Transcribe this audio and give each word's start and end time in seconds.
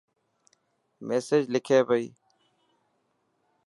ميسج 1.07 1.43
لکي 1.53 1.79
پئي. 1.87 2.05